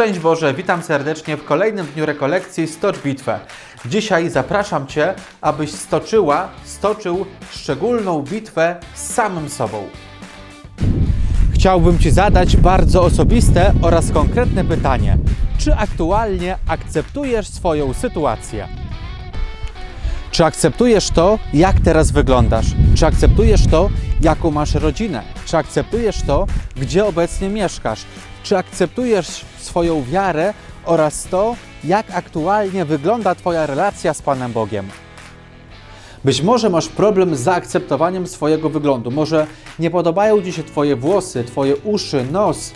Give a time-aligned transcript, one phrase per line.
[0.00, 3.40] Szczęść Boże, witam serdecznie w kolejnym dniu rekolekcji Stocz Bitwę.
[3.86, 9.88] Dzisiaj zapraszam Cię, abyś stoczyła, stoczył szczególną bitwę z samym sobą.
[11.54, 15.18] Chciałbym Ci zadać bardzo osobiste oraz konkretne pytanie.
[15.58, 18.68] Czy aktualnie akceptujesz swoją sytuację?
[20.30, 22.66] Czy akceptujesz to, jak teraz wyglądasz?
[22.94, 25.22] Czy akceptujesz to, jaką masz rodzinę?
[25.46, 28.04] Czy akceptujesz to, gdzie obecnie mieszkasz?
[28.42, 30.54] Czy akceptujesz swoją wiarę
[30.84, 34.88] oraz to, jak aktualnie wygląda Twoja relacja z Panem Bogiem?
[36.24, 39.10] Być może masz problem z zaakceptowaniem swojego wyglądu.
[39.10, 39.46] Może
[39.78, 42.72] nie podobają Ci się Twoje włosy, Twoje uszy, nos,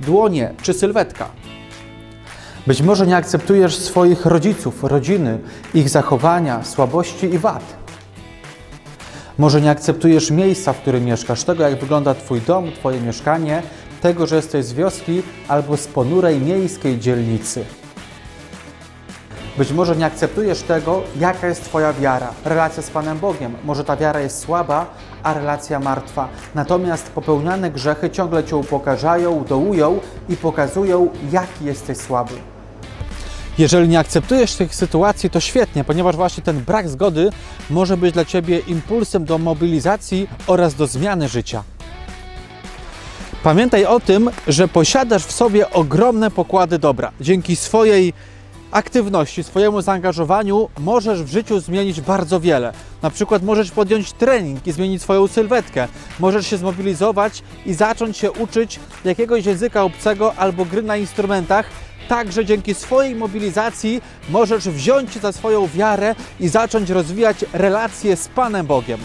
[0.00, 1.28] dłonie czy sylwetka.
[2.66, 5.38] Być może nie akceptujesz swoich rodziców, rodziny,
[5.74, 7.82] ich zachowania, słabości i wad.
[9.38, 13.62] Może nie akceptujesz miejsca, w którym mieszkasz, tego jak wygląda Twój dom, Twoje mieszkanie,
[14.02, 17.64] tego, że jesteś z wioski albo z ponurej miejskiej dzielnicy.
[19.58, 23.54] Być może nie akceptujesz tego, jaka jest Twoja wiara, relacja z Panem Bogiem.
[23.64, 24.86] Może ta wiara jest słaba,
[25.22, 26.28] a relacja martwa.
[26.54, 32.34] Natomiast popełniane grzechy ciągle Cię upokarzają, dołują i pokazują, jaki jesteś słaby.
[33.58, 37.30] Jeżeli nie akceptujesz tych sytuacji, to świetnie, ponieważ właśnie ten brak zgody
[37.70, 41.62] może być dla Ciebie impulsem do mobilizacji oraz do zmiany życia.
[43.42, 47.12] Pamiętaj o tym, że posiadasz w sobie ogromne pokłady dobra.
[47.20, 48.12] Dzięki swojej
[48.70, 52.72] aktywności, swojemu zaangażowaniu możesz w życiu zmienić bardzo wiele.
[53.02, 55.88] Na przykład możesz podjąć trening i zmienić swoją sylwetkę.
[56.20, 61.66] Możesz się zmobilizować i zacząć się uczyć jakiegoś języka obcego albo gry na instrumentach.
[62.08, 68.28] Także dzięki swojej mobilizacji możesz wziąć się za swoją wiarę i zacząć rozwijać relacje z
[68.28, 69.00] Panem Bogiem.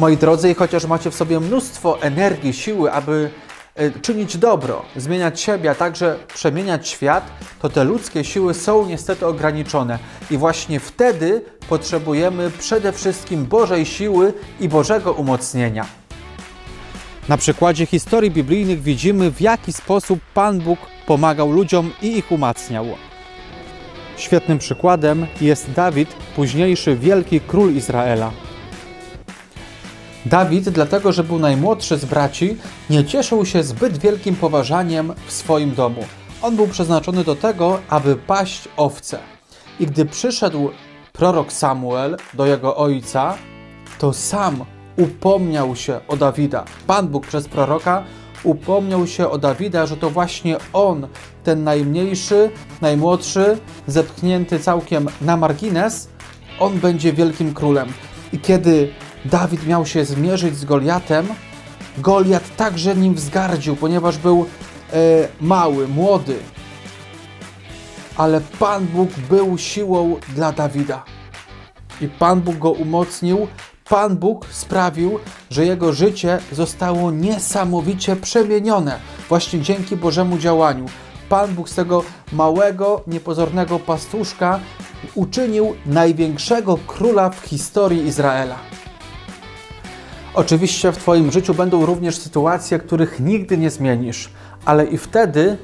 [0.00, 3.30] Moi drodzy, i chociaż macie w sobie mnóstwo energii, siły, aby
[3.74, 7.30] e, czynić dobro, zmieniać siebie, a także przemieniać świat,
[7.62, 9.98] to te ludzkie siły są niestety ograniczone.
[10.30, 15.86] I właśnie wtedy potrzebujemy przede wszystkim Bożej siły i Bożego umocnienia.
[17.28, 22.86] Na przykładzie historii biblijnych widzimy, w jaki sposób Pan Bóg pomagał ludziom i ich umacniał.
[24.16, 28.30] Świetnym przykładem jest Dawid, późniejszy wielki król Izraela.
[30.26, 32.56] Dawid, dlatego że był najmłodszy z braci,
[32.90, 36.04] nie cieszył się zbyt wielkim poważaniem w swoim domu.
[36.42, 39.18] On był przeznaczony do tego, aby paść owce.
[39.80, 40.70] I gdy przyszedł
[41.12, 43.34] prorok Samuel do jego ojca,
[43.98, 44.64] to sam
[44.96, 46.64] upomniał się o Dawida.
[46.86, 48.04] Pan Bóg przez proroka
[48.44, 51.08] upomniał się o Dawida, że to właśnie on,
[51.44, 56.08] ten najmniejszy, najmłodszy, zepchnięty całkiem na margines,
[56.58, 57.88] on będzie wielkim królem.
[58.32, 58.92] I kiedy
[59.24, 61.26] Dawid miał się zmierzyć z Goliatem,
[61.98, 64.46] Goliat także nim wzgardził, ponieważ był
[64.92, 64.96] e,
[65.40, 66.38] mały, młody.
[68.16, 71.04] Ale Pan Bóg był siłą dla Dawida.
[72.00, 73.46] I Pan Bóg go umocnił.
[73.88, 75.18] Pan Bóg sprawił,
[75.50, 78.98] że jego życie zostało niesamowicie przemienione
[79.28, 80.86] właśnie dzięki Bożemu działaniu.
[81.28, 84.60] Pan Bóg z tego małego, niepozornego pastuszka
[85.14, 88.56] uczynił największego króla w historii Izraela.
[90.34, 94.30] Oczywiście w Twoim życiu będą również sytuacje, których nigdy nie zmienisz,
[94.64, 95.58] ale i wtedy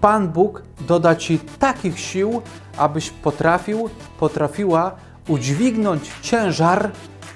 [0.00, 2.42] Pan Bóg doda Ci takich sił,
[2.76, 4.94] abyś potrafił, potrafiła
[5.28, 6.90] udźwignąć ciężar,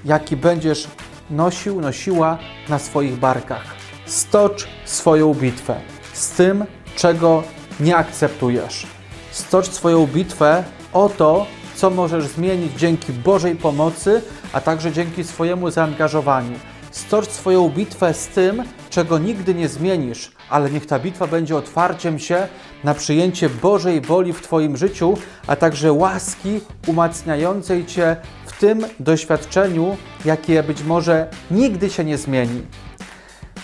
[0.04, 0.88] jaki będziesz
[1.30, 2.38] nosił, nosiła
[2.68, 3.64] na swoich barkach.
[4.06, 5.80] Stocz swoją bitwę
[6.12, 6.64] z tym,
[6.96, 7.42] czego
[7.80, 8.86] nie akceptujesz.
[9.30, 14.22] Stocz swoją bitwę o to, co możesz zmienić dzięki Bożej pomocy,
[14.52, 16.58] a także dzięki swojemu zaangażowaniu.
[16.96, 22.18] Stocz swoją bitwę z tym, czego nigdy nie zmienisz, ale niech ta bitwa będzie otwarciem
[22.18, 22.48] się
[22.84, 28.16] na przyjęcie Bożej woli w Twoim życiu, a także łaski umacniającej Cię
[28.46, 32.62] w tym doświadczeniu, jakie być może nigdy się nie zmieni.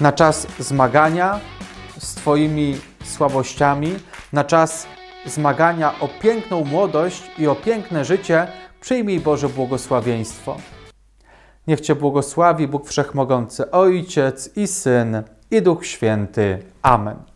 [0.01, 1.41] Na czas zmagania
[1.99, 3.95] z Twoimi słabościami,
[4.33, 4.87] na czas
[5.27, 8.47] zmagania o piękną młodość i o piękne życie,
[8.81, 10.57] przyjmij Boże błogosławieństwo.
[11.67, 16.63] Niech Cię błogosławi Bóg Wszechmogący, Ojciec i Syn i Duch Święty.
[16.83, 17.32] Amen.